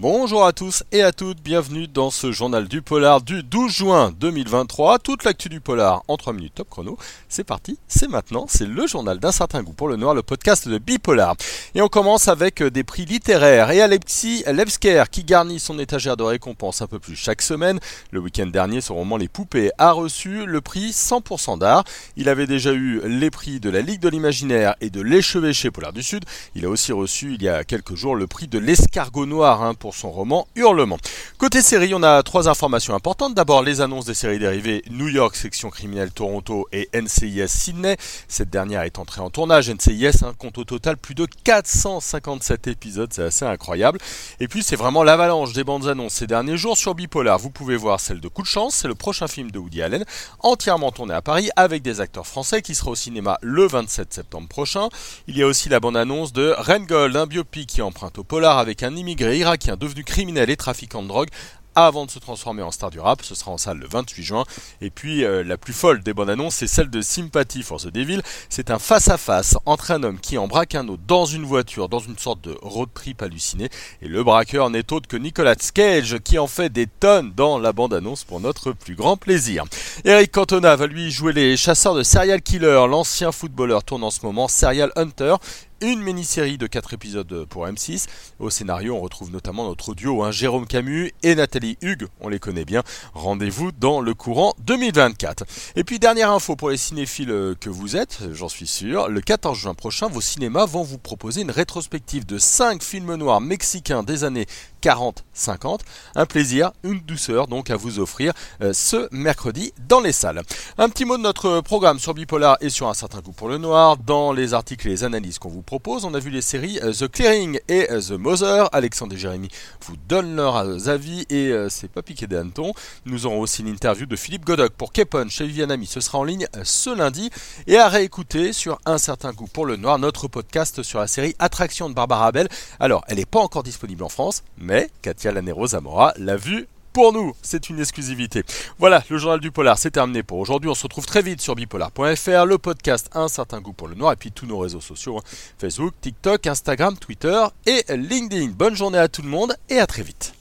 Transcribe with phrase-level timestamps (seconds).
[0.00, 4.12] Bonjour à tous et à toutes, bienvenue dans ce journal du polar du 12 juin
[4.18, 4.98] 2023.
[4.98, 6.96] Toute l'actu du polar en 3 minutes top chrono.
[7.28, 10.66] C'est parti, c'est maintenant, c'est le journal d'un certain goût pour le noir, le podcast
[10.66, 11.36] de Bipolar.
[11.74, 16.22] Et on commence avec des prix littéraires et Alexis Levsker qui garnit son étagère de
[16.22, 17.78] récompense un peu plus chaque semaine.
[18.10, 21.84] Le week-end dernier, son roman Les Poupées a reçu le prix 100% d'art.
[22.16, 25.92] Il avait déjà eu les prix de la Ligue de l'Imaginaire et de l'échevêché Polar
[25.92, 26.24] du Sud.
[26.54, 29.74] Il a aussi reçu il y a quelques jours le prix de l'escargot noir hein,
[29.74, 30.98] pour son roman Hurlement.
[31.38, 33.34] Côté série, on a trois informations importantes.
[33.34, 37.96] D'abord, les annonces des séries dérivées New York, section criminelle Toronto et NCIS Sydney.
[38.28, 39.70] Cette dernière est entrée en tournage.
[39.70, 43.98] NCIS compte au total plus de 457 épisodes, c'est assez incroyable.
[44.40, 47.38] Et puis, c'est vraiment l'avalanche des bandes annonces ces derniers jours sur Bipolar.
[47.38, 50.04] Vous pouvez voir celle de Coup de chance, c'est le prochain film de Woody Allen,
[50.40, 54.48] entièrement tourné à Paris avec des acteurs français qui sera au cinéma le 27 septembre
[54.48, 54.88] prochain.
[55.26, 58.58] Il y a aussi la bande annonce de Rengold, un biopic qui emprunte au polar
[58.58, 61.30] avec un immigré irakien devenu criminel et trafiquant de drogue
[61.74, 63.22] avant de se transformer en star du rap.
[63.22, 64.44] Ce sera en salle le 28 juin.
[64.80, 67.88] Et puis euh, la plus folle des bonnes annonces, c'est celle de Sympathy for the
[67.88, 68.22] Devil.
[68.48, 72.18] C'est un face-à-face entre un homme qui embraque un autre dans une voiture, dans une
[72.18, 73.68] sorte de road trip halluciné.
[74.02, 77.72] Et le braqueur n'est autre que Nicolas Cage qui en fait des tonnes dans la
[77.72, 79.64] bande-annonce pour notre plus grand plaisir.
[80.04, 82.86] Eric Cantona va lui jouer les chasseurs de serial killer.
[82.88, 85.36] L'ancien footballeur tourne en ce moment Serial Hunter
[85.80, 88.06] une mini-série de 4 épisodes pour M6.
[88.38, 92.38] Au scénario, on retrouve notamment notre duo, hein, Jérôme Camus et Nathalie Hugues, on les
[92.38, 92.82] connaît bien.
[93.14, 95.44] Rendez-vous dans le courant 2024.
[95.76, 99.58] Et puis, dernière info pour les cinéphiles que vous êtes, j'en suis sûr, le 14
[99.58, 104.24] juin prochain, vos cinémas vont vous proposer une rétrospective de 5 films noirs mexicains des
[104.24, 104.46] années
[104.82, 105.80] 40-50.
[106.14, 110.42] Un plaisir, une douceur donc à vous offrir euh, ce mercredi dans les salles.
[110.78, 113.58] Un petit mot de notre programme sur Bipolar et sur un certain coup pour le
[113.58, 113.96] noir.
[113.96, 116.92] Dans les articles et les analyses qu'on vous propose, on a vu les séries euh,
[116.92, 118.68] The Clearing et euh, The Mother.
[118.72, 119.48] Alexandre et Jérémy
[119.86, 122.72] vous donnent leurs avis et c'est pas piqué des hannetons.
[123.04, 125.86] Nous aurons aussi une interview de Philippe Godoc pour Kepon chez Vivianami.
[125.86, 127.30] Ce sera en ligne ce lundi
[127.66, 131.34] et à réécouter sur un certain coup pour le noir notre podcast sur la série
[131.38, 132.48] Attraction de Barbara Bell.
[132.78, 136.68] Alors, elle n'est pas encore disponible en France, mais mais Katia Lanero Zamora l'a vu
[136.92, 138.44] pour nous, c'est une exclusivité.
[138.78, 140.70] Voilà, le journal du polar, c'est terminé pour aujourd'hui.
[140.70, 144.12] On se retrouve très vite sur bipolar.fr, le podcast Un certain goût pour le noir,
[144.12, 145.22] et puis tous nos réseaux sociaux, hein.
[145.58, 148.52] Facebook, TikTok, Instagram, Twitter et LinkedIn.
[148.56, 150.39] Bonne journée à tout le monde et à très vite.